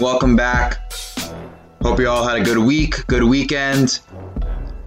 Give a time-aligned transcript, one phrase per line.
[0.00, 0.92] Welcome back.
[1.82, 4.00] Hope you all had a good week, good weekend.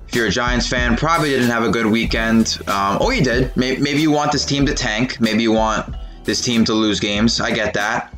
[0.07, 2.59] If you're a Giants fan, probably didn't have a good weekend.
[2.67, 3.55] Um, or you did.
[3.55, 5.21] Maybe, maybe you want this team to tank.
[5.21, 5.95] Maybe you want
[6.25, 7.39] this team to lose games.
[7.41, 8.13] I get that.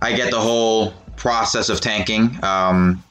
[0.00, 2.42] I get the whole process of tanking.
[2.42, 3.04] Um,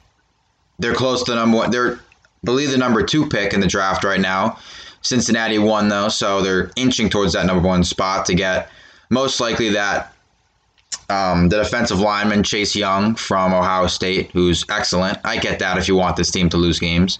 [0.78, 1.70] they're close to number one.
[1.70, 2.00] They're,
[2.42, 4.58] believe, the number two pick in the draft right now.
[5.02, 8.70] Cincinnati won though, so they're inching towards that number one spot to get
[9.08, 10.14] most likely that
[11.08, 15.18] um, the defensive lineman Chase Young from Ohio State, who's excellent.
[15.24, 17.18] I get that if you want this team to lose games.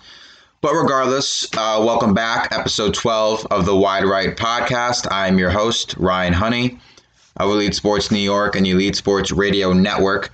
[0.60, 5.08] But regardless, uh, welcome back, episode 12 of the Wide Right podcast.
[5.10, 6.78] I'm your host, Ryan Honey
[7.36, 10.30] of Elite Sports New York and Elite Sports Radio Network.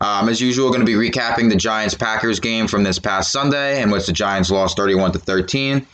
[0.00, 3.82] Um, as usual, going to be recapping the Giants Packers game from this past Sunday,
[3.82, 5.86] in which the Giants lost 31 to 13.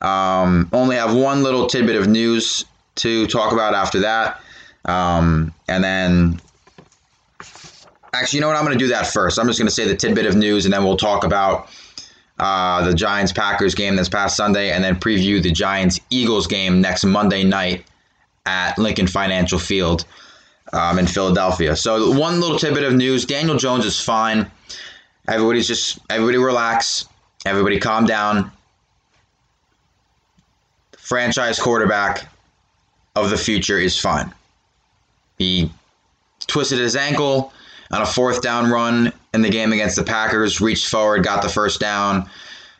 [0.00, 2.64] Um, only have one little tidbit of news
[2.96, 4.40] to talk about after that.
[4.86, 6.40] Um, and then,
[8.14, 8.56] actually, you know what?
[8.56, 9.38] I'm going to do that first.
[9.38, 11.68] I'm just going to say the tidbit of news, and then we'll talk about
[12.38, 16.80] uh, the Giants Packers game this past Sunday, and then preview the Giants Eagles game
[16.80, 17.84] next Monday night
[18.46, 20.04] at Lincoln Financial Field
[20.72, 21.76] um, in Philadelphia.
[21.76, 24.50] So, one little tidbit of news Daniel Jones is fine.
[25.28, 27.06] Everybody's just, everybody relax.
[27.46, 28.50] Everybody calm down.
[30.98, 32.28] Franchise quarterback
[33.14, 34.32] of the future is fine.
[35.38, 35.70] He
[36.46, 37.52] twisted his ankle
[37.90, 41.48] on a fourth down run in the game against the Packers, reached forward, got the
[41.48, 42.28] first down,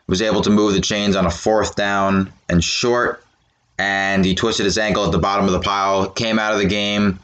[0.06, 3.24] was able to move the chains on a fourth down and short,
[3.78, 6.66] and he twisted his ankle at the bottom of the pile, came out of the
[6.66, 7.18] game.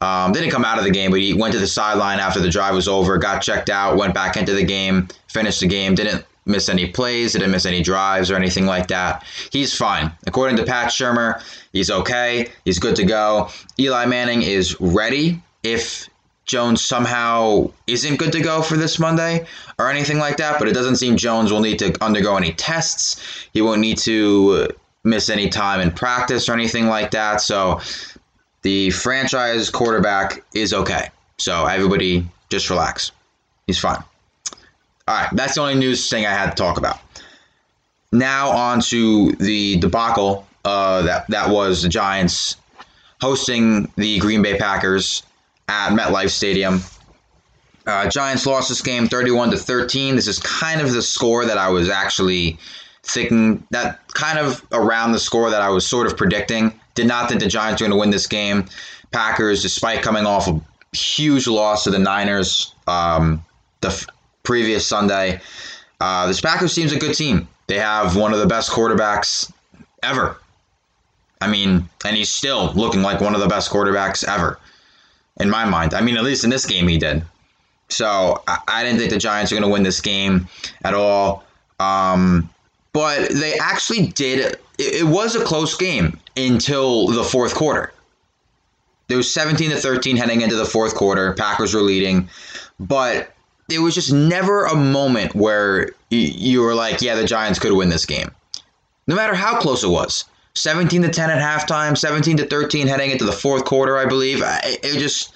[0.00, 2.50] Um, didn't come out of the game, but he went to the sideline after the
[2.50, 6.24] drive was over, got checked out, went back into the game, finished the game, didn't
[6.44, 9.24] miss any plays, didn't miss any drives or anything like that.
[9.52, 10.10] He's fine.
[10.26, 11.40] According to Pat Shurmur,
[11.72, 12.48] he's okay.
[12.64, 13.48] He's good to go.
[13.78, 16.08] Eli Manning is ready if
[16.44, 19.46] Jones somehow isn't good to go for this Monday
[19.78, 23.46] or anything like that, but it doesn't seem Jones will need to undergo any tests.
[23.52, 24.68] He won't need to
[25.04, 27.40] miss any time in practice or anything like that.
[27.40, 27.80] So
[28.62, 31.08] the franchise quarterback is okay.
[31.38, 33.12] So everybody just relax.
[33.66, 34.02] He's fine.
[35.08, 37.00] All right, that's the only news thing I had to talk about.
[38.12, 42.56] Now on to the debacle uh, that that was the Giants
[43.20, 45.22] hosting the Green Bay Packers
[45.68, 46.80] at MetLife Stadium.
[47.86, 50.14] Uh, Giants lost this game 31 to 13.
[50.14, 52.58] This is kind of the score that I was actually
[53.04, 56.78] thinking that kind of around the score that I was sort of predicting.
[56.94, 58.66] Did not think the Giants were going to win this game.
[59.12, 60.60] Packers, despite coming off a
[60.94, 63.44] huge loss to the Niners um,
[63.80, 64.06] the f-
[64.42, 65.40] previous Sunday,
[66.00, 67.48] uh, this Packers team's a good team.
[67.66, 69.52] They have one of the best quarterbacks
[70.02, 70.36] ever.
[71.40, 74.58] I mean, and he's still looking like one of the best quarterbacks ever,
[75.40, 75.94] in my mind.
[75.94, 77.24] I mean, at least in this game, he did.
[77.88, 80.48] So I, I didn't think the Giants were going to win this game
[80.84, 81.44] at all.
[81.80, 82.48] Um,
[82.92, 84.56] but they actually did.
[84.78, 87.92] It, was a close game until the fourth quarter.
[89.08, 91.34] It was 17 to 13 heading into the fourth quarter.
[91.34, 92.28] Packers were leading,
[92.80, 93.34] but
[93.70, 97.88] it was just never a moment where you were like, yeah, the Giants could win
[97.88, 98.30] this game.
[99.06, 100.24] No matter how close it was.
[100.54, 104.42] 17 to 10 at halftime, 17 to 13 heading into the fourth quarter, I believe.
[104.44, 105.34] It just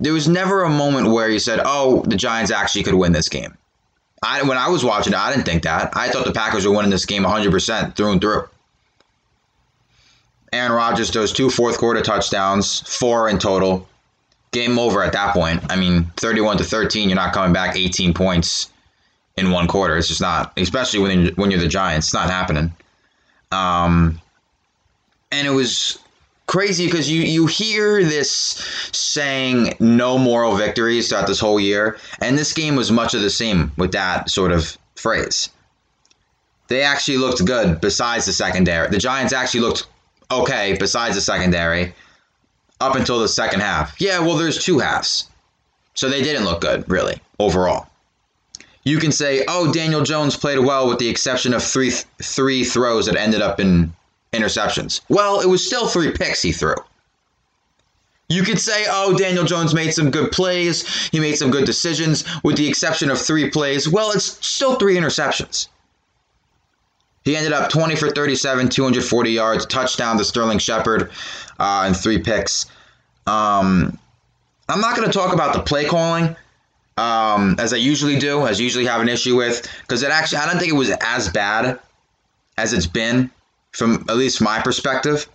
[0.00, 3.28] there was never a moment where you said, "Oh, the Giants actually could win this
[3.28, 3.56] game."
[4.22, 5.96] I when I was watching it, I didn't think that.
[5.96, 8.48] I thought the Packers were winning this game 100% through and through.
[10.52, 13.86] Aaron Rodgers throws two fourth quarter touchdowns, four in total.
[14.50, 15.62] Game over at that point.
[15.70, 18.70] I mean, 31 to 13, you're not coming back 18 points
[19.36, 19.96] in one quarter.
[19.96, 22.06] It's just not, especially when when you're the Giants.
[22.08, 22.72] It's not happening.
[23.52, 24.20] Um,
[25.30, 25.98] and it was
[26.48, 32.36] crazy because you you hear this saying no moral victories throughout this whole year, and
[32.36, 35.48] this game was much of the same with that sort of phrase.
[36.66, 38.88] they actually looked good besides the secondary.
[38.88, 39.86] The Giants actually looked
[40.30, 41.94] okay besides the secondary
[42.80, 43.98] up until the second half.
[44.00, 45.28] Yeah, well, there's two halves.
[45.94, 47.86] So they didn't look good, really, overall.
[48.84, 53.06] You can say, oh, Daniel Jones played well with the exception of three, three throws
[53.06, 53.92] that ended up in
[54.32, 55.00] interceptions.
[55.08, 56.74] Well, it was still three picks he threw.
[58.28, 61.08] You could say, oh, Daniel Jones made some good plays.
[61.08, 63.88] He made some good decisions, with the exception of three plays.
[63.88, 65.68] Well, it's still three interceptions.
[67.24, 71.10] He ended up 20 for 37, 240 yards, touchdown to Sterling Shepard,
[71.58, 72.66] uh, and three picks.
[73.26, 73.98] Um,
[74.68, 76.36] I'm not going to talk about the play calling
[76.98, 80.38] um, as I usually do, as I usually have an issue with, because it actually
[80.38, 81.78] I don't think it was as bad
[82.56, 83.30] as it's been
[83.72, 85.26] from at least my perspective.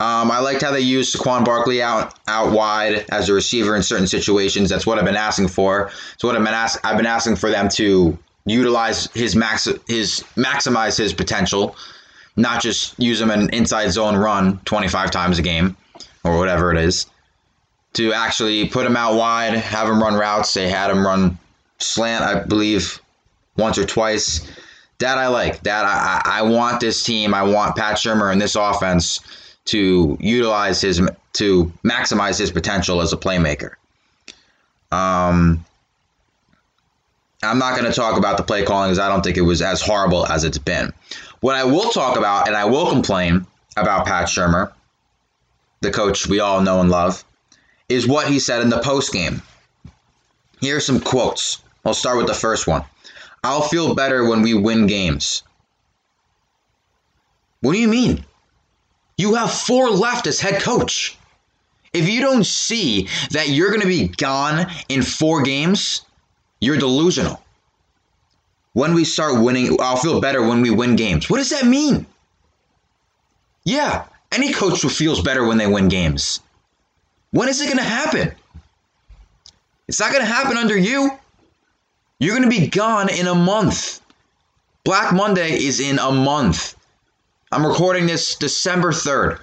[0.00, 3.82] Um, I liked how they used Saquon Barkley out out wide as a receiver in
[3.82, 4.68] certain situations.
[4.68, 5.90] That's what I've been asking for.
[6.14, 10.24] It's what I've been ask, I've been asking for them to utilize his max his
[10.36, 11.76] maximize his potential,
[12.36, 15.76] not just use him in an inside zone run 25 times a game
[16.24, 17.06] or whatever it is.
[17.94, 20.52] To actually put him out wide, have him run routes.
[20.52, 21.38] They had him run
[21.78, 23.00] slant, I believe,
[23.56, 24.44] once or twice.
[24.98, 25.62] That I like.
[25.64, 27.34] That I, I want this team.
[27.34, 29.20] I want Pat Shurmur and this offense
[29.66, 31.00] to utilize his
[31.34, 33.72] to maximize his potential as a playmaker.
[34.92, 35.64] Um,
[37.42, 39.60] I'm not going to talk about the play calling because I don't think it was
[39.60, 40.92] as horrible as it's been.
[41.40, 44.72] What I will talk about, and I will complain about Pat Shurmur,
[45.80, 47.24] the coach we all know and love,
[47.88, 49.42] is what he said in the post game.
[50.60, 51.62] Here are some quotes.
[51.84, 52.84] I'll start with the first one.
[53.44, 55.42] I'll feel better when we win games.
[57.60, 58.24] What do you mean?
[59.18, 61.16] You have four left as head coach.
[61.92, 66.02] If you don't see that you're going to be gone in four games,
[66.60, 67.40] you're delusional.
[68.72, 71.30] When we start winning, I'll feel better when we win games.
[71.30, 72.06] What does that mean?
[73.64, 76.40] Yeah, any coach feels better when they win games.
[77.30, 78.34] When is it going to happen?
[79.86, 81.10] It's not going to happen under you.
[82.24, 84.00] You're going to be gone in a month.
[84.82, 86.74] Black Monday is in a month.
[87.52, 89.40] I'm recording this December 3rd.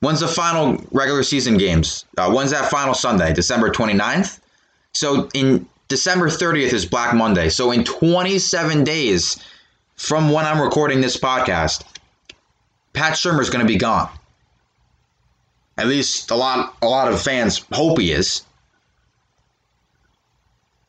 [0.00, 2.06] When's the final regular season games?
[2.16, 3.34] Uh, when's that final Sunday?
[3.34, 4.40] December 29th?
[4.94, 7.50] So in December 30th is Black Monday.
[7.50, 9.38] So in 27 days
[9.96, 11.84] from when I'm recording this podcast,
[12.94, 14.08] Pat Shurmur is going to be gone.
[15.76, 18.46] At least a lot a lot of fans hope he is.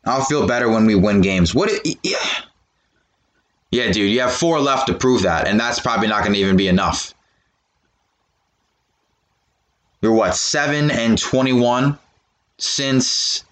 [0.05, 1.53] I'll feel better when we win games.
[1.53, 2.17] What it, yeah.
[3.71, 6.39] Yeah, dude, you have four left to prove that, and that's probably not going to
[6.39, 7.13] even be enough.
[10.01, 11.97] You're what, 7 and 21
[12.57, 13.43] since.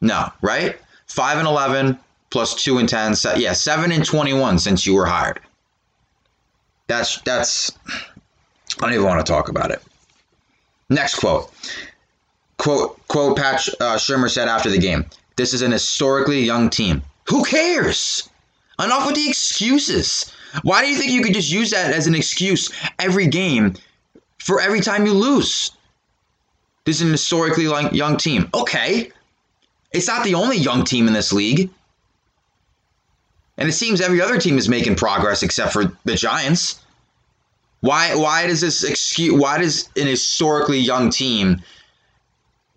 [0.00, 0.78] No, right?
[1.06, 1.98] 5 and 11
[2.30, 3.16] plus 2 and 10.
[3.16, 5.40] So, yeah, 7 and 21 since you were hired.
[6.86, 7.72] That's, that's.
[7.88, 9.82] I don't even want to talk about it.
[10.90, 11.50] Next quote.
[12.58, 15.06] Quote, quote Pat uh, Shurmur said after the game
[15.36, 17.02] This is an historically young team.
[17.28, 18.28] Who cares?
[18.78, 20.32] Enough with the excuses.
[20.62, 23.74] Why do you think you could just use that as an excuse every game
[24.38, 25.70] for every time you lose?
[26.84, 27.64] This is an historically
[27.96, 28.48] young team.
[28.54, 29.10] Okay.
[29.92, 31.70] It's not the only young team in this league.
[33.56, 36.80] And it seems every other team is making progress except for the Giants.
[37.80, 41.62] Why why does this excuse why does an historically young team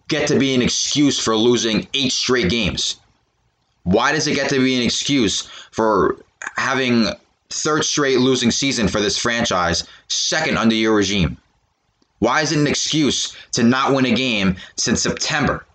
[0.07, 2.97] get to be an excuse for losing eight straight games?
[3.83, 6.17] Why does it get to be an excuse for
[6.57, 7.07] having
[7.49, 11.37] third straight losing season for this franchise, second under your regime?
[12.19, 15.65] Why is it an excuse to not win a game since September?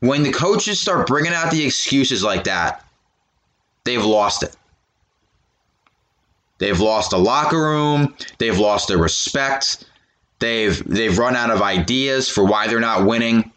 [0.00, 2.84] When the coaches start bringing out the excuses like that,
[3.84, 4.56] they've lost it.
[6.58, 8.14] They've lost the locker room.
[8.38, 9.84] They've lost their respect.
[10.38, 13.50] They've they've run out of ideas for why they're not winning.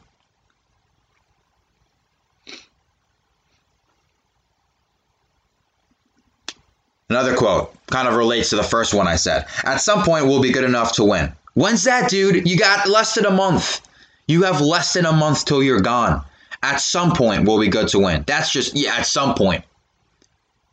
[7.09, 9.47] Another quote kind of relates to the first one I said.
[9.63, 11.33] At some point, we'll be good enough to win.
[11.55, 12.47] When's that, dude?
[12.47, 13.81] You got less than a month.
[14.27, 16.23] You have less than a month till you're gone.
[16.61, 18.23] At some point, we'll be good to win.
[18.27, 19.63] That's just, yeah, at some point.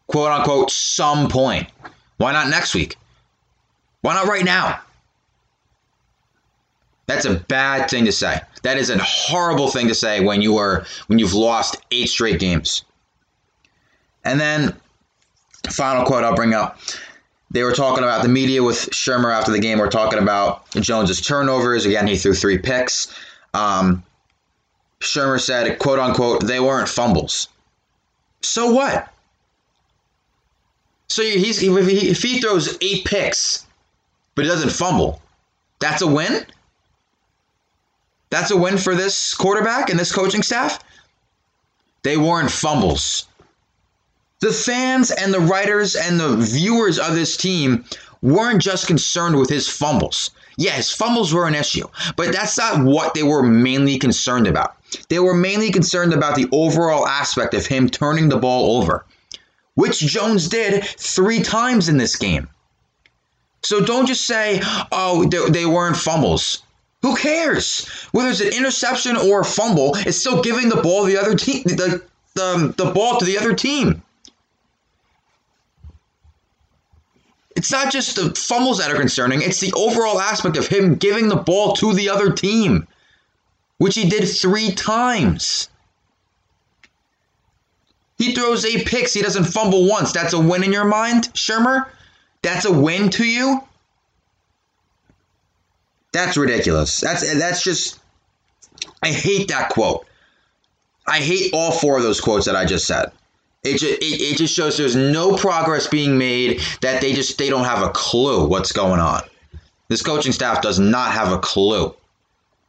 [0.09, 1.69] Quote unquote, some point.
[2.19, 2.97] Why not next week?
[4.03, 4.81] Why not right now?
[7.07, 8.41] That's a bad thing to say.
[8.63, 12.41] That is a horrible thing to say when you are when you've lost eight straight
[12.41, 12.85] games.
[14.25, 14.75] And then
[15.71, 16.79] final quote I'll bring up.
[17.53, 19.79] They were talking about the media with Shurmur after the game.
[19.79, 21.87] We're talking about Jones's turnovers.
[21.87, 23.15] Again, he threw three picks.
[23.55, 24.03] Um,
[25.01, 27.49] Shurmur said, quote unquote, they weren't fumbles.
[28.43, 29.13] So what?
[31.09, 33.65] So he's if he throws eight picks,
[34.35, 35.23] but he doesn't fumble,
[35.79, 36.45] that's a win.
[38.31, 40.79] That's a win for this quarterback and this coaching staff.
[42.03, 43.27] They weren't fumbles.
[44.41, 47.85] The fans and the writers and the viewers of this team
[48.23, 50.31] weren't just concerned with his fumbles.
[50.57, 54.77] Yeah, his fumbles were an issue, but that's not what they were mainly concerned about.
[55.09, 59.05] They were mainly concerned about the overall aspect of him turning the ball over,
[59.75, 62.49] which Jones did three times in this game.
[63.63, 64.61] So don't just say,
[64.93, 66.63] oh, they, they weren't fumbles.
[67.07, 67.87] Who cares?
[68.11, 71.63] Whether it's an interception or a fumble, it's still giving the ball the other team
[71.63, 72.03] the,
[72.35, 74.03] the, the ball to the other team.
[77.55, 81.29] It's not just the fumbles that are concerning, it's the overall aspect of him giving
[81.29, 82.89] the ball to the other team,
[83.79, 85.69] which he did three times.
[88.19, 90.11] He throws eight picks, he doesn't fumble once.
[90.11, 91.87] That's a win in your mind, Shurmur?
[92.43, 93.63] That's a win to you?
[96.17, 96.99] That's ridiculous.
[96.99, 98.01] That's that's just
[99.03, 100.07] I hate that quote.
[101.07, 103.13] I hate all four of those quotes that I just said.
[103.63, 107.51] It just, it, it just shows there's no progress being made that they just they
[107.51, 109.25] don't have a clue what's going on.
[109.89, 111.95] This coaching staff does not have a clue.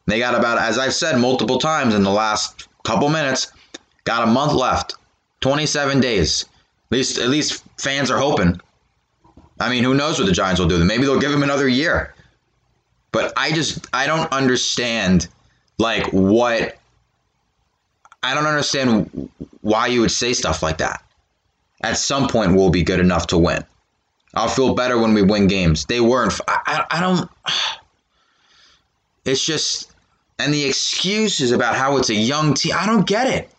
[0.07, 3.53] They got about as I've said multiple times in the last couple minutes,
[4.03, 4.95] got a month left.
[5.39, 6.43] 27 days.
[6.91, 8.59] At least at least fans are hoping.
[9.57, 10.83] I mean, who knows what the Giants will do?
[10.83, 12.13] Maybe they'll give him another year.
[13.11, 15.27] But I just I don't understand
[15.77, 16.77] like what
[18.23, 19.29] I don't understand
[19.61, 21.03] why you would say stuff like that.
[21.81, 23.63] At some point, we'll be good enough to win.
[24.33, 25.85] I'll feel better when we win games.
[25.85, 26.39] They weren't.
[26.47, 27.29] I, I, I don't.
[29.25, 29.91] It's just,
[30.39, 32.73] and the excuses about how it's a young team.
[32.77, 33.51] I don't get it.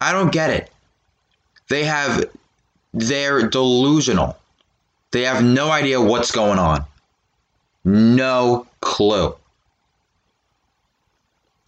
[0.00, 0.70] I don't get it.
[1.68, 2.26] They have,
[2.92, 4.36] they're delusional.
[5.12, 6.84] They have no idea what's going on.
[7.84, 9.34] No clue.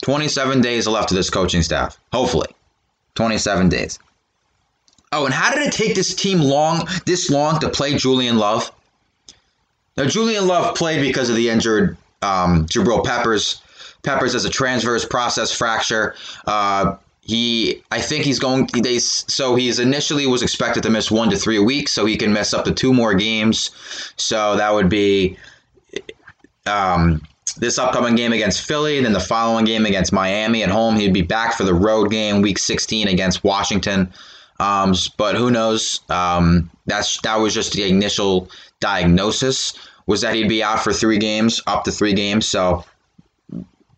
[0.02, 1.98] 27 days left to this coaching staff.
[2.12, 2.48] Hopefully.
[3.14, 3.98] 27 days.
[5.12, 8.70] Oh, and how did it take this team long, this long to play Julian Love?
[9.96, 13.62] Now, Julian Love played because of the injured um, Jabril Peppers.
[14.02, 16.16] Peppers has a transverse process fracture.
[16.46, 18.68] Uh, he, I think he's going.
[18.82, 22.32] They so he's initially was expected to miss one to three weeks, so he can
[22.32, 23.70] miss up to two more games.
[24.16, 25.38] So that would be
[26.66, 27.22] um,
[27.56, 30.96] this upcoming game against Philly, then the following game against Miami at home.
[30.96, 34.12] He'd be back for the road game, Week 16 against Washington.
[34.60, 36.00] Um, but who knows?
[36.08, 38.48] Um, that's that was just the initial
[38.80, 39.74] diagnosis
[40.06, 42.46] was that he'd be out for three games, up to three games.
[42.46, 42.84] So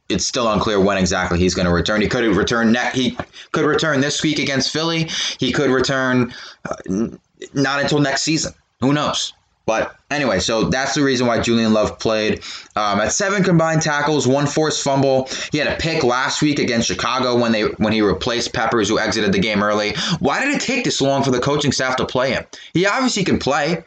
[0.08, 2.00] it's still unclear when exactly he's going to return.
[2.00, 3.18] He could return ne- He
[3.52, 5.08] could return this week against Philly.
[5.38, 6.32] He could return
[6.64, 7.08] uh,
[7.54, 8.52] not until next season.
[8.80, 9.32] Who knows?
[9.66, 12.42] But anyway, so that's the reason why Julian Love played.
[12.76, 15.28] Um, at seven combined tackles, one forced fumble.
[15.50, 19.00] He had a pick last week against Chicago when they when he replaced Peppers, who
[19.00, 19.96] exited the game early.
[20.20, 22.44] Why did it take this long for the coaching staff to play him?
[22.74, 23.84] He obviously can play.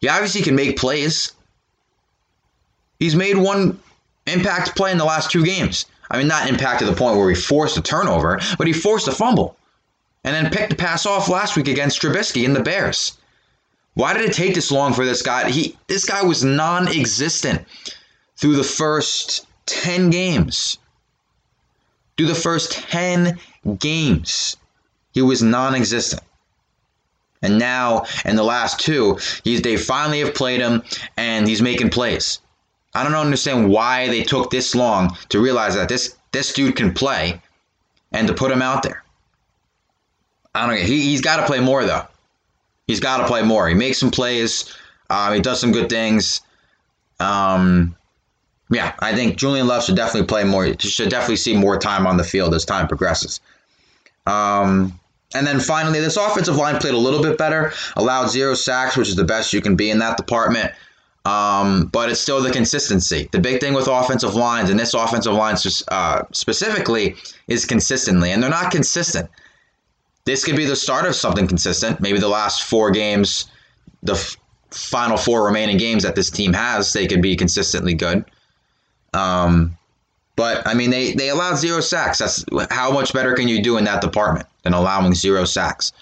[0.00, 1.32] He obviously can make plays.
[2.98, 3.78] He's made one
[4.26, 5.84] impact play in the last two games.
[6.10, 9.06] I mean, not impact to the point where he forced a turnover, but he forced
[9.06, 9.56] a fumble,
[10.24, 13.18] and then picked the pass off last week against Trubisky and the Bears.
[13.94, 15.50] Why did it take this long for this guy?
[15.50, 17.66] He this guy was non-existent
[18.36, 20.78] through the first 10 games.
[22.16, 23.38] Through the first 10
[23.78, 24.56] games,
[25.12, 26.22] he was non-existent.
[27.42, 30.82] And now in the last two, he's they finally have played him
[31.16, 32.40] and he's making plays.
[32.94, 36.92] I don't understand why they took this long to realize that this this dude can
[36.92, 37.40] play
[38.12, 39.02] and to put him out there.
[40.54, 40.82] I don't know.
[40.82, 42.06] He, he's got to play more though.
[42.90, 43.68] He's got to play more.
[43.68, 44.74] He makes some plays.
[45.08, 46.40] Uh, he does some good things.
[47.20, 47.94] Um,
[48.68, 50.76] yeah, I think Julian Love should definitely play more.
[50.80, 53.40] Should definitely see more time on the field as time progresses.
[54.26, 54.98] Um,
[55.34, 57.72] and then finally, this offensive line played a little bit better.
[57.94, 60.72] Allowed zero sacks, which is the best you can be in that department.
[61.24, 63.28] Um, but it's still the consistency.
[63.30, 65.54] The big thing with offensive lines, and this offensive line
[65.88, 67.14] uh, specifically,
[67.46, 69.30] is consistently, and they're not consistent
[70.24, 72.00] this could be the start of something consistent.
[72.00, 73.46] Maybe the last four games,
[74.02, 74.36] the f-
[74.70, 78.24] final four remaining games that this team has, they could be consistently good.
[79.14, 79.76] Um,
[80.36, 82.18] but I mean, they they allowed zero sacks.
[82.18, 85.92] That's how much better can you do in that department than allowing zero sacks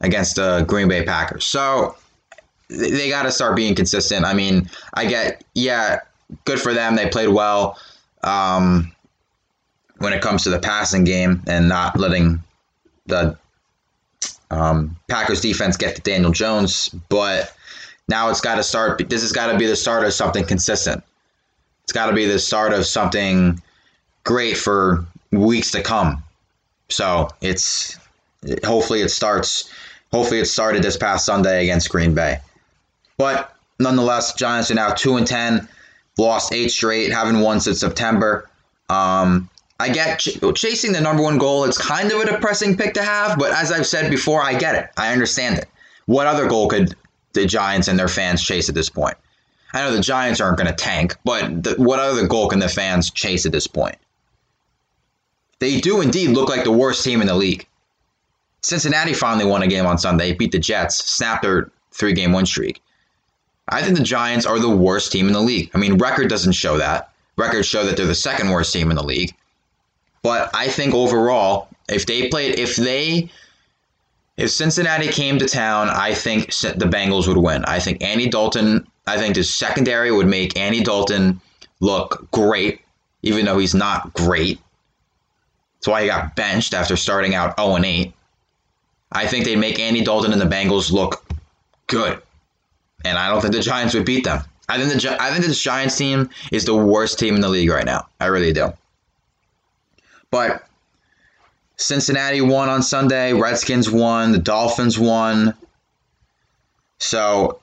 [0.00, 1.46] against the Green Bay Packers?
[1.46, 1.96] So
[2.68, 4.24] they, got to start being consistent.
[4.24, 6.00] I mean, I get yeah,
[6.44, 6.96] good for them.
[6.96, 7.78] They played well.
[8.22, 8.92] Um,
[9.98, 12.42] when it comes to the passing game and not letting
[13.06, 13.36] the
[14.50, 17.52] Um, Packers defense get to Daniel Jones, but
[18.08, 19.08] now it's got to start.
[19.08, 21.02] This has got to be the start of something consistent.
[21.82, 23.60] It's got to be the start of something
[24.22, 26.22] great for weeks to come.
[26.88, 27.98] So it's
[28.64, 29.68] hopefully it starts.
[30.12, 32.38] Hopefully it started this past Sunday against Green Bay.
[33.18, 35.68] But nonetheless, Giants are now two and ten,
[36.18, 38.48] lost eight straight, haven't won since September.
[38.88, 41.64] Um, I get ch- chasing the number one goal.
[41.64, 44.74] It's kind of a depressing pick to have, but as I've said before, I get
[44.74, 44.90] it.
[44.96, 45.68] I understand it.
[46.06, 46.94] What other goal could
[47.34, 49.16] the Giants and their fans chase at this point?
[49.72, 52.68] I know the Giants aren't going to tank, but the, what other goal can the
[52.68, 53.96] fans chase at this point?
[55.58, 57.66] They do indeed look like the worst team in the league.
[58.62, 62.46] Cincinnati finally won a game on Sunday, beat the Jets, snapped their three game win
[62.46, 62.82] streak.
[63.68, 65.70] I think the Giants are the worst team in the league.
[65.74, 67.12] I mean, record doesn't show that.
[67.36, 69.34] Records show that they're the second worst team in the league.
[70.26, 73.30] But I think overall, if they played, if they,
[74.36, 77.64] if Cincinnati came to town, I think the Bengals would win.
[77.64, 81.40] I think Andy Dalton, I think the secondary would make Andy Dalton
[81.78, 82.80] look great,
[83.22, 84.58] even though he's not great.
[85.78, 88.12] That's why he got benched after starting out 0 8.
[89.12, 91.24] I think they'd make Andy Dalton and the Bengals look
[91.86, 92.20] good.
[93.04, 94.42] And I don't think the Giants would beat them.
[94.68, 97.70] I think the I think this Giants team is the worst team in the league
[97.70, 98.08] right now.
[98.18, 98.72] I really do.
[100.30, 100.66] But
[101.76, 105.54] Cincinnati won on Sunday, Redskins won, the Dolphins won.
[106.98, 107.60] So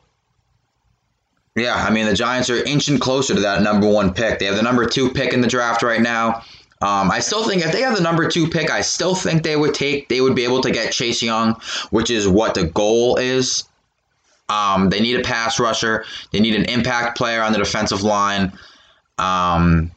[1.56, 4.40] yeah, I mean the Giants are inching closer to that number one pick.
[4.40, 6.44] They have the number two pick in the draft right now.
[6.82, 9.56] Um, I still think if they have the number two pick, I still think they
[9.56, 11.56] would take they would be able to get Chase Young,
[11.92, 13.64] which is what the goal is.
[14.50, 16.04] Um, they need a pass rusher.
[16.32, 18.52] They need an impact player on the defensive line,
[19.18, 19.92] um,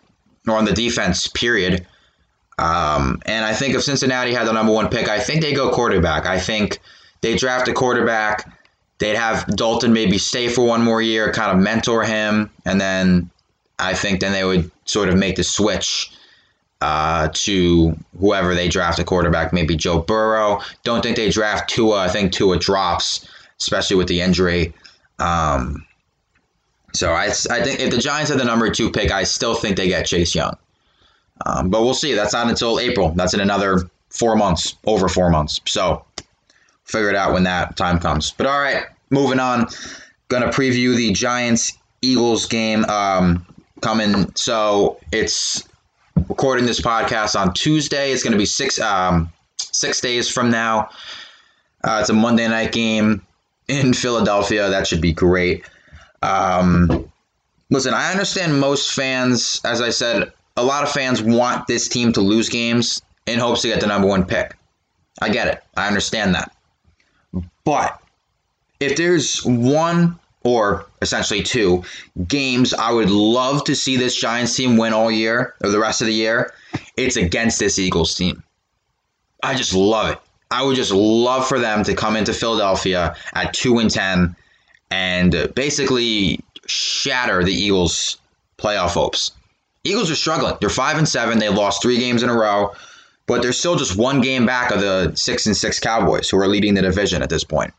[0.47, 1.27] or on the defense.
[1.27, 1.87] Period.
[2.59, 5.71] Um, and I think if Cincinnati had the number one pick, I think they go
[5.71, 6.27] quarterback.
[6.27, 6.79] I think
[7.21, 8.51] they draft a quarterback.
[8.99, 13.31] They'd have Dalton maybe stay for one more year, kind of mentor him, and then
[13.79, 16.11] I think then they would sort of make the switch
[16.81, 20.61] uh, to whoever they draft a quarterback, maybe Joe Burrow.
[20.83, 21.99] Don't think they draft Tua.
[21.99, 23.29] I think Tua drops,
[23.61, 24.73] especially with the injury.
[25.19, 25.87] Um,
[26.95, 29.77] so I, I think if the Giants have the number two pick, I still think
[29.77, 30.57] they get Chase Young.
[31.45, 32.15] Um, but we'll see.
[32.15, 33.11] That's not until April.
[33.11, 35.61] That's in another four months, over four months.
[35.67, 36.05] So
[36.85, 38.31] figure it out when that time comes.
[38.31, 39.67] But all right, moving on.
[40.29, 41.73] Gonna preview the Giants
[42.03, 43.47] Eagles game um,
[43.81, 44.35] coming.
[44.35, 45.63] So it's
[46.29, 48.13] recording this podcast on Tuesday.
[48.13, 50.91] It's to be six um, six days from now.
[51.85, 53.23] Uh, it's a Monday night game
[53.69, 54.69] in Philadelphia.
[54.71, 55.65] That should be great.
[56.23, 57.11] Um,
[57.71, 62.13] listen, I understand most fans, as I said, a lot of fans want this team
[62.15, 64.55] to lose games in hopes to get the number one pick.
[65.21, 65.63] I get it.
[65.77, 66.53] I understand that.
[67.65, 68.01] But
[68.81, 71.83] if there's one or essentially two
[72.29, 76.01] games I would love to see this Giants team win all year or the rest
[76.01, 76.53] of the year,
[76.97, 78.43] it's against this Eagles team.
[79.43, 80.19] I just love it.
[80.51, 84.37] I would just love for them to come into Philadelphia at 2 and 10
[84.91, 88.19] and basically shatter the Eagles
[88.59, 89.33] playoff hopes.
[89.87, 90.57] Eagles are struggling.
[90.61, 91.39] They're 5 and 7.
[91.39, 92.75] They lost 3 games in a row,
[93.27, 96.49] but they're still just one game back of the 6 and 6 Cowboys who are
[96.49, 97.73] leading the division at this point.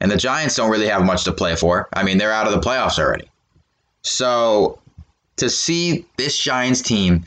[0.00, 1.88] And the Giants don't really have much to play for.
[1.92, 3.28] I mean, they're out of the playoffs already.
[4.02, 4.78] So
[5.36, 7.24] to see this Giants team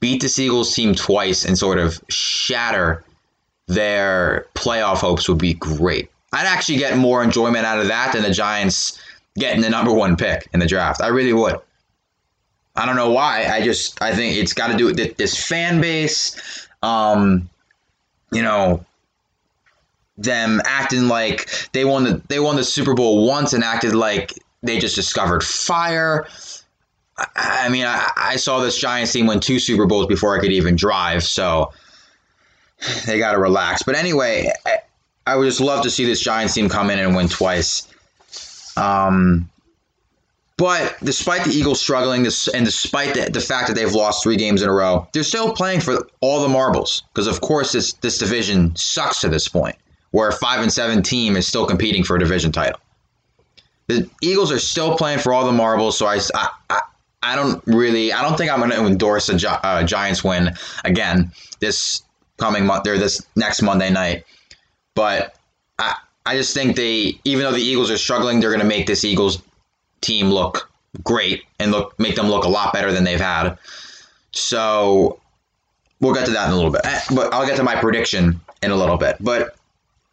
[0.00, 3.04] beat the Eagles team twice and sort of shatter
[3.68, 6.10] their playoff hopes would be great.
[6.32, 8.98] I'd actually get more enjoyment out of that than the Giants
[9.38, 11.00] getting the number one pick in the draft.
[11.00, 11.58] I really would.
[12.76, 13.46] I don't know why.
[13.46, 16.68] I just I think it's got to do with this fan base.
[16.82, 17.48] Um,
[18.32, 18.84] you know,
[20.18, 24.32] them acting like they won the they won the Super Bowl once and acted like
[24.62, 26.26] they just discovered fire.
[27.36, 30.50] I mean, I, I saw this Giants team win two Super Bowls before I could
[30.50, 31.72] even drive, so
[33.06, 33.84] they got to relax.
[33.84, 34.78] But anyway, I,
[35.24, 37.86] I, would just love to see this Giants team come in and win twice.
[38.76, 39.48] Um,
[40.56, 44.36] but despite the Eagles struggling, this and despite the, the fact that they've lost three
[44.36, 47.94] games in a row, they're still playing for all the marbles because, of course, this
[47.94, 49.76] this division sucks to this point
[50.12, 52.78] where a five and seven team is still competing for a division title.
[53.88, 56.20] The Eagles are still playing for all the marbles, so I,
[56.70, 56.80] I,
[57.24, 61.32] I don't really, I don't think I'm going to endorse a uh, Giants win again
[61.58, 62.02] this
[62.36, 64.24] coming month or this next Monday night.
[64.94, 65.34] But
[65.80, 68.86] I, I just think they, even though the Eagles are struggling, they're going to make
[68.86, 69.42] this Eagles
[70.04, 70.70] team look
[71.02, 73.58] great and look make them look a lot better than they've had.
[74.32, 75.20] So
[76.00, 76.82] we'll get to that in a little bit.
[77.14, 79.16] But I'll get to my prediction in a little bit.
[79.20, 79.56] But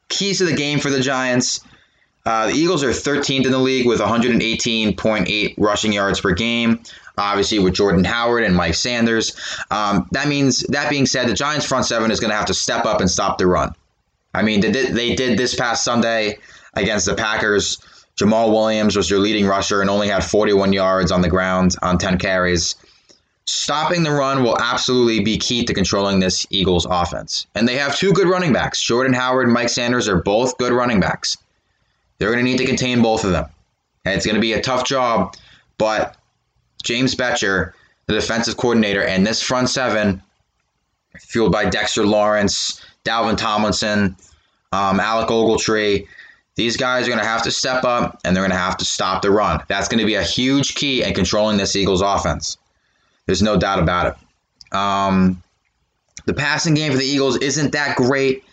[0.10, 1.62] keys to the game for the Giants.
[2.24, 6.82] Uh, the Eagles are 13th in the league with 118.8 rushing yards per game.
[7.18, 9.36] Obviously, with Jordan Howard and Miles Sanders.
[9.70, 12.54] Um, that means, that being said, the Giants' front seven is going to have to
[12.54, 13.74] step up and stop the run.
[14.34, 16.38] I mean, they did, they did this past Sunday
[16.76, 17.80] against the Packers.
[18.18, 21.98] Jamaal Williams was your leading rusher and only had 41 yards on the ground on
[21.98, 22.76] 10 carries.
[23.46, 27.48] Stopping the run will absolutely be key to controlling this Eagles offense.
[27.56, 28.82] And they have two good running backs.
[28.82, 31.38] Jordan Howard and Miles Sanders are both good running backs.
[32.18, 33.46] They're going to need to contain both of them.
[34.06, 35.36] And it's going to be a tough job,
[35.78, 36.18] but
[36.84, 37.74] James Bettcher,
[38.08, 40.22] the defensive coordinator, and this front seven,
[41.20, 44.16] fueled by Dexter Lawrence, Dalvin Tomlinson,
[44.72, 46.08] um, Alec Ogletree,
[46.56, 48.86] these guys are going to have to step up and they're going to have to
[48.86, 49.64] stop the run.
[49.68, 52.58] That's going to be a huge key in controlling this Eagles offense.
[53.26, 54.76] There's no doubt about it.
[54.76, 55.42] Um,
[56.26, 58.44] the passing game for the Eagles isn't that great.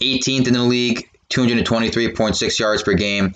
[0.00, 3.32] 18th in the league, 223.6 yards per game.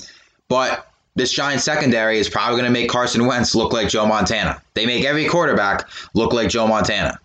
[0.48, 4.60] But this Giant secondary is probably going to make Carson Wentz look like Joe Montana.
[4.74, 7.18] They make every quarterback look like Joe Montana.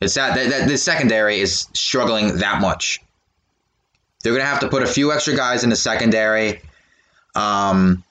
[0.00, 3.00] It's that, that, that this secondary is struggling that much.
[4.22, 6.60] They're going to have to put a few extra guys in the secondary
[7.34, 8.04] um,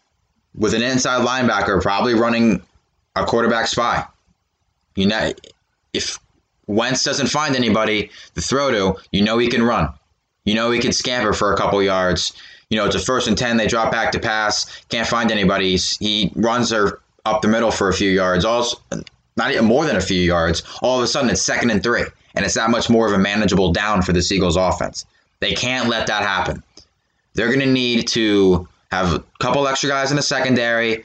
[0.55, 2.61] with an inside linebacker probably running
[3.15, 4.05] a quarterback spy.
[4.95, 5.31] You know,
[5.93, 6.19] if
[6.67, 9.89] Wentz doesn't find anybody to throw to, you know he can run.
[10.45, 12.33] You know he can scamper for a couple yards.
[12.69, 15.77] You know, it's a first and 10, they drop back to pass, can't find anybody.
[15.99, 18.77] He runs her up the middle for a few yards, also,
[19.35, 20.63] not even more than a few yards.
[20.81, 23.17] All of a sudden, it's second and three, and it's that much more of a
[23.17, 25.05] manageable down for the Eagles offense.
[25.41, 26.63] They can't let that happen.
[27.33, 31.03] They're going to need to have a couple extra guys in the secondary,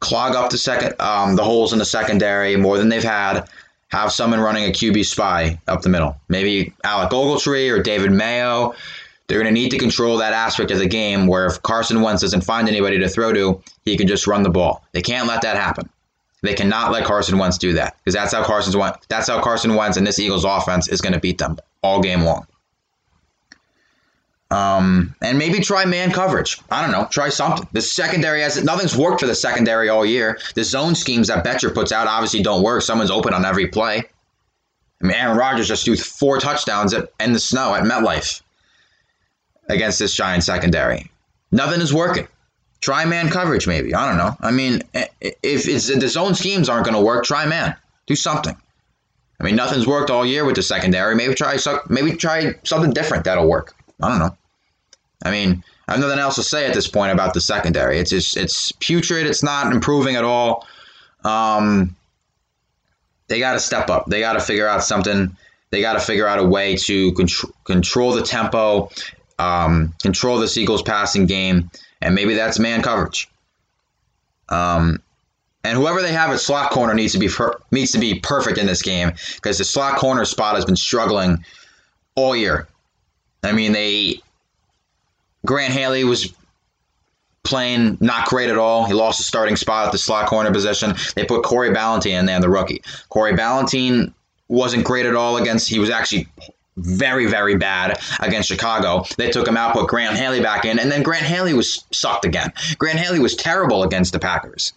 [0.00, 3.48] clog up the second um, the holes in the secondary more than they've had.
[3.88, 6.14] Have someone running a QB spy up the middle.
[6.28, 8.74] Maybe Alec Ogletree or David Mayo.
[9.28, 12.22] They're going to need to control that aspect of the game where if Carson Wentz
[12.22, 14.84] doesn't find anybody to throw to, he can just run the ball.
[14.92, 15.88] They can't let that happen.
[16.42, 18.76] They cannot let Carson Wentz do that because that's how Carson's
[19.08, 22.22] that's how Carson Wentz and this Eagles offense is going to beat them all game
[22.22, 22.46] long.
[24.50, 26.58] Um, and maybe try man coverage.
[26.70, 27.06] I don't know.
[27.10, 27.68] Try something.
[27.72, 30.38] The secondary has nothing's worked for the secondary all year.
[30.54, 32.82] The zone schemes that Bettcher puts out obviously don't work.
[32.82, 34.04] Someone's open on every play.
[35.00, 38.40] I mean, Aaron Rodgers just threw four touchdowns at, in the snow at MetLife
[39.68, 41.10] against this giant secondary.
[41.52, 42.26] Nothing is working.
[42.80, 43.94] Try man coverage, maybe.
[43.94, 44.36] I don't know.
[44.40, 47.76] I mean, if it's, the zone schemes aren't going to work, try man.
[48.06, 48.56] Do something.
[49.40, 51.14] I mean, nothing's worked all year with the secondary.
[51.14, 51.58] Maybe try
[51.88, 53.74] maybe try something different that'll work.
[54.02, 54.36] I don't know.
[55.24, 57.98] I mean, I have nothing else to say at this point about the secondary.
[57.98, 59.26] It's just it's putrid.
[59.26, 60.66] It's not improving at all.
[61.24, 61.96] Um,
[63.28, 64.06] they got to step up.
[64.06, 65.36] They got to figure out something.
[65.70, 68.90] They got to figure out a way to control control the tempo,
[69.38, 73.28] um, control the Eagles' passing game, and maybe that's man coverage.
[74.48, 75.02] Um,
[75.64, 78.58] and whoever they have at slot corner needs to be per- needs to be perfect
[78.58, 81.44] in this game because the slot corner spot has been struggling
[82.14, 82.68] all year.
[83.42, 84.20] I mean, they
[85.46, 86.32] Grant Haley was
[87.44, 88.84] playing not great at all.
[88.84, 90.94] He lost the starting spot at the slot corner position.
[91.14, 92.82] They put Corey Ballentine in there, the rookie.
[93.08, 94.12] Corey Ballentine
[94.48, 95.68] wasn't great at all against.
[95.68, 96.28] He was actually
[96.76, 99.04] very, very bad against Chicago.
[99.16, 102.24] They took him out, put Grant Haley back in, and then Grant Haley was sucked
[102.24, 102.52] again.
[102.76, 104.72] Grant Haley was terrible against the Packers.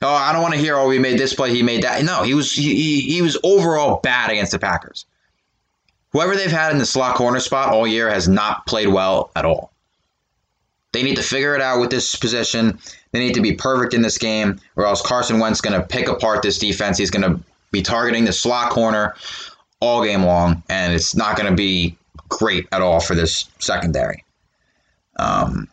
[0.00, 2.04] Oh, I don't want to hear, oh, he made this play, he made that.
[2.04, 5.06] No, he was he, he was overall bad against the Packers.
[6.12, 9.44] Whoever they've had in the slot corner spot all year has not played well at
[9.44, 9.72] all.
[10.92, 12.78] They need to figure it out with this position.
[13.12, 15.86] They need to be perfect in this game, or else Carson Wentz is going to
[15.86, 16.96] pick apart this defense.
[16.96, 17.40] He's going to
[17.70, 19.14] be targeting the slot corner
[19.80, 21.96] all game long, and it's not going to be
[22.28, 24.24] great at all for this secondary.
[25.16, 25.68] Um,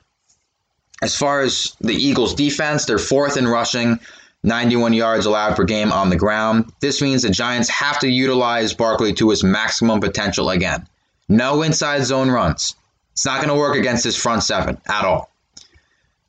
[1.02, 4.00] as far as the Eagles' defense, they're fourth in rushing.
[4.46, 6.72] 91 yards allowed per game on the ground.
[6.80, 10.88] This means the Giants have to utilize Barkley to his maximum potential again.
[11.28, 12.76] No inside zone runs.
[13.14, 15.32] It's not going to work against this front seven at all.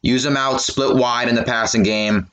[0.02, 2.30] Use them out, split wide in the passing game.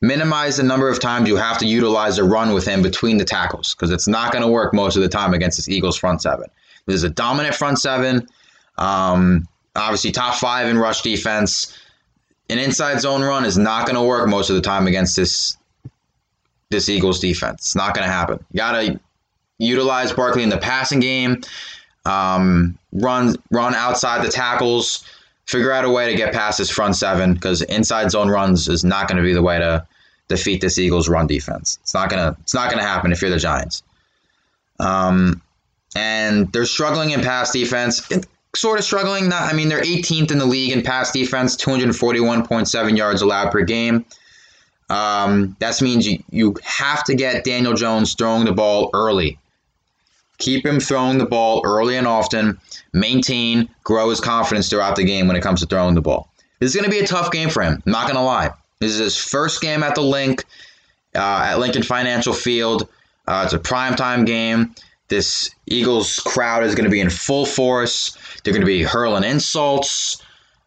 [0.00, 3.24] Minimize the number of times you have to utilize a run with him between the
[3.24, 6.22] tackles because it's not going to work most of the time against this Eagles front
[6.22, 6.46] seven.
[6.86, 8.26] This is a dominant front seven.
[8.78, 11.78] Um, obviously, top five in rush defense
[12.50, 15.56] an inside zone run is not going to work most of the time against this
[16.70, 17.60] this Eagles defense.
[17.60, 18.44] It's not going to happen.
[18.52, 19.00] You got to
[19.58, 21.42] utilize Barkley in the passing game,
[22.04, 25.04] um, run run outside the tackles,
[25.46, 28.84] figure out a way to get past this front seven because inside zone runs is
[28.84, 29.86] not going to be the way to
[30.28, 31.78] defeat this Eagles run defense.
[31.82, 33.82] It's not gonna it's not gonna happen if you're the Giants.
[34.78, 35.42] Um,
[35.94, 38.08] and they're struggling in pass defense.
[38.54, 39.28] Sort of struggling.
[39.28, 43.62] Not, I mean, they're 18th in the league in pass defense, 241.7 yards allowed per
[43.62, 44.04] game.
[44.88, 49.38] Um, that means you, you have to get Daniel Jones throwing the ball early.
[50.38, 52.58] Keep him throwing the ball early and often.
[52.92, 56.28] Maintain, grow his confidence throughout the game when it comes to throwing the ball.
[56.58, 57.80] This is going to be a tough game for him.
[57.86, 58.50] I'm not going to lie.
[58.80, 60.44] This is his first game at the Link,
[61.14, 62.88] uh, at Lincoln Financial Field.
[63.28, 64.74] Uh, it's a primetime game.
[65.10, 68.16] This Eagles crowd is going to be in full force.
[68.42, 70.22] They're going to be hurling insults.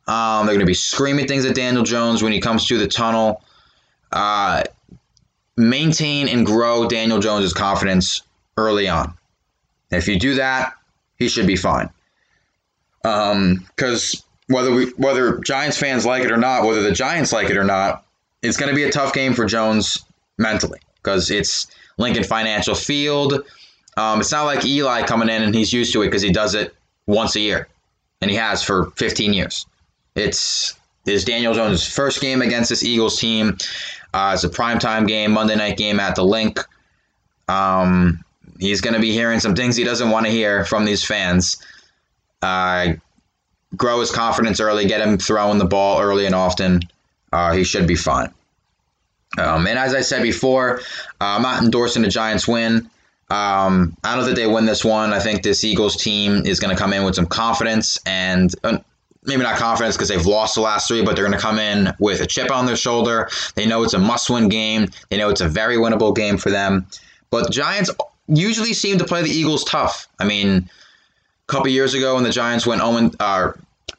[0.06, 2.88] Um, they're going to be screaming things at Daniel Jones when he comes through the
[2.88, 3.42] tunnel.
[4.12, 4.64] Uh,
[5.56, 8.22] maintain and grow Daniel Jones's confidence
[8.58, 9.14] early on.
[9.92, 10.74] If you do that,
[11.18, 11.90] he should be fine.
[13.02, 17.50] Because um, whether we, whether Giants fans like it or not, whether the Giants like
[17.50, 18.06] it or not,
[18.42, 20.04] it's going to be a tough game for Jones
[20.38, 23.46] mentally because it's Lincoln Financial Field.
[23.98, 26.56] Um, it's not like Eli coming in and he's used to it because he does
[26.56, 26.76] it
[27.06, 27.68] once a year,
[28.22, 29.66] and he has for 15 years.
[30.16, 30.76] It's
[31.06, 33.58] is Daniel Jones' first game against this Eagles team.
[34.14, 36.60] Uh, it's a primetime game, Monday night game at the Link.
[37.50, 38.24] Um,
[38.60, 41.58] he's going to be hearing some things he doesn't want to hear from these fans.
[42.42, 42.94] Uh,
[43.76, 46.82] grow his confidence early, get him throwing the ball early and often.
[47.32, 48.32] Uh, he should be fine.
[49.38, 50.82] Um, and as I said before, uh,
[51.20, 52.90] I'm not endorsing the Giants win.
[53.34, 55.12] Um, I don't think they win this one.
[55.12, 58.78] I think this Eagles team is going to come in with some confidence and uh,
[59.24, 61.91] maybe not confidence because they've lost the last three, but they're going to come in
[61.98, 63.28] with a chip on their shoulder.
[63.56, 64.88] They know it's a must win game.
[65.10, 66.86] They know it's a very winnable game for them.
[67.32, 67.89] But the Giants
[68.28, 70.08] usually seem to play the Eagles tough.
[70.19, 70.69] I mean,
[71.50, 73.54] a couple years ago when the Giants went 0 uh,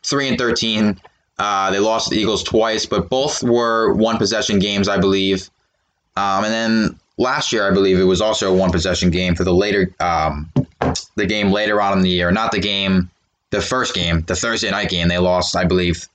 [0.05, 1.01] 3 and 13,
[1.41, 5.51] uh, they lost the Eagles twice, but both were one possession games, I believe.
[6.17, 9.45] Um, and then last year, I believe it was also a one possession game for
[9.45, 10.51] the later, um,
[11.17, 12.31] the game later on in the year.
[12.31, 13.11] Not the game,
[13.51, 15.09] the first game, the Thursday night game.
[15.09, 16.09] They lost, I believe,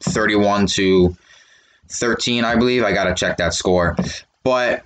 [0.00, 1.16] 31 to
[1.88, 2.84] 13, I believe.
[2.84, 3.96] I got to check that score.
[4.42, 4.84] But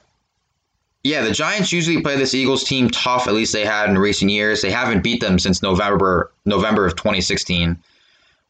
[1.03, 3.29] yeah, the Giants usually play this Eagles team tough.
[3.29, 4.62] At least they had in recent years.
[4.62, 7.77] They haven't beat them since November November of 2016,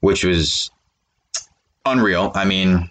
[0.00, 0.70] which was
[1.84, 2.30] unreal.
[2.34, 2.90] I mean,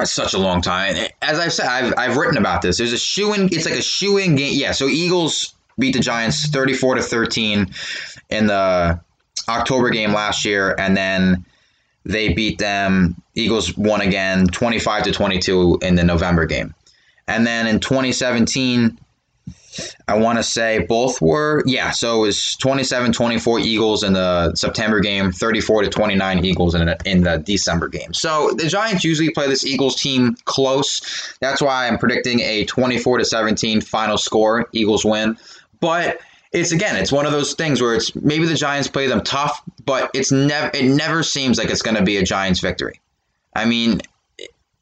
[0.00, 0.96] that's such a long time.
[1.22, 2.78] As I've said, I've, I've written about this.
[2.78, 3.48] There's a shoe in.
[3.52, 4.52] It's like a shoe in game.
[4.54, 4.72] Yeah.
[4.72, 7.70] So Eagles beat the Giants 34 to 13
[8.30, 9.00] in the
[9.48, 11.44] October game last year, and then
[12.04, 13.20] they beat them.
[13.34, 16.74] Eagles won again 25 to 22 in the November game.
[17.28, 18.98] And then in 2017,
[20.08, 24.54] I want to say both were, yeah, so it was 27 24 Eagles in the
[24.54, 28.12] September game, 34 to 29 Eagles in, in the December game.
[28.12, 31.36] So the Giants usually play this Eagles team close.
[31.40, 35.36] That's why I'm predicting a 24 to 17 final score, Eagles win.
[35.80, 36.20] But
[36.52, 39.62] it's again, it's one of those things where it's maybe the Giants play them tough,
[39.84, 43.00] but it's never it never seems like it's going to be a Giants victory.
[43.54, 44.00] I mean,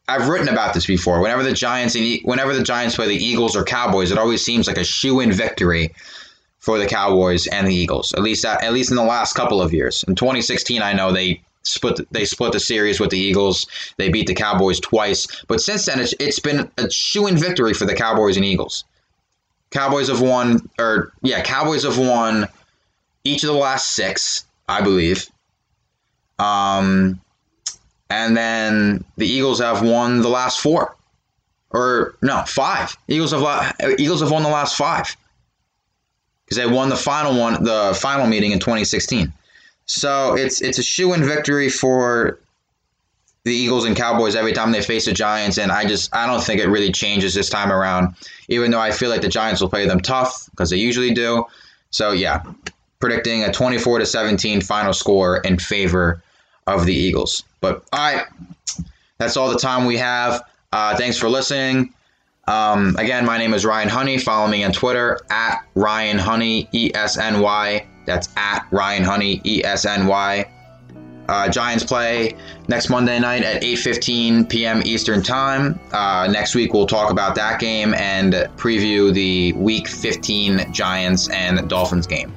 [0.09, 1.21] I've written about this before.
[1.21, 4.67] Whenever the Giants and whenever the Giants play the Eagles or Cowboys, it always seems
[4.67, 5.95] like a shoe-in victory
[6.61, 8.15] for the Cowboys and the Eagles.
[8.15, 10.05] At least at least in the last couple of years.
[10.09, 13.67] In 2016, I know they split they split the series with the Eagles.
[13.99, 17.85] They beat the Cowboys twice, but since then it's, it's been a shoe-in victory for
[17.85, 18.85] the Cowboys and Eagles.
[19.71, 22.49] Cowboys have won, or yeah, Cowboys have won
[23.25, 25.29] each of the last six, I believe.
[26.39, 27.21] Um,
[28.11, 30.97] and then the Eagles have won the last four,
[31.71, 32.97] or no, five.
[33.09, 35.17] Eagles have Eagles have won the last five
[36.45, 39.33] because they won the final one, the final meeting in 2016.
[39.87, 42.39] So it's it's a shoe in victory for
[43.45, 46.43] the Eagles and Cowboys every time they face the Giants, and I just I don't
[46.43, 48.15] think it really changes this time around.
[48.49, 51.45] Even though I feel like the Giants will play them tough because they usually do.
[51.91, 52.43] So yeah,
[53.01, 56.23] predicting a 24 to 17 final score in favor
[56.69, 57.45] of the Eagles.
[57.61, 58.27] But all right,
[59.19, 60.43] that's all the time we have.
[60.73, 61.95] Uh, thanks for listening.
[62.47, 64.17] Um, again, my name is Ryan Honey.
[64.19, 67.87] Follow me on Twitter at Ryan Honey E S N Y.
[68.07, 70.51] That's at Ryan Honey E S N Y.
[71.29, 72.35] Uh, Giants play
[72.69, 74.81] next Monday night at 8:15 p.m.
[74.87, 75.79] Eastern Time.
[75.93, 81.69] Uh, next week we'll talk about that game and preview the Week 15 Giants and
[81.69, 82.33] Dolphins game.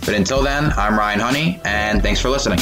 [0.00, 2.58] But until then, I'm Ryan Honey, and thanks for listening.